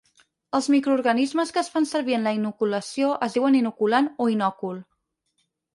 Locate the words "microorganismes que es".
0.75-1.69